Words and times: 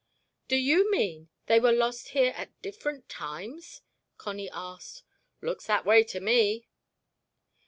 "Do 0.47 0.55
you 0.55 0.89
mean 0.89 1.29
they 1.45 1.59
were 1.59 1.71
lost 1.71 2.07
here 2.09 2.33
at 2.35 2.59
different 2.63 3.07
times?" 3.07 3.83
Connie 4.17 4.49
asked. 4.49 5.03
"Looks 5.41 5.67
that 5.67 5.85
way 5.85 6.03
to 6.05 6.19
me." 6.19 6.67